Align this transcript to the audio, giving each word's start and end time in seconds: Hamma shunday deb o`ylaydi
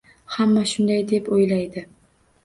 Hamma 0.35 0.61
shunday 0.71 1.03
deb 1.11 1.29
o`ylaydi 1.35 1.85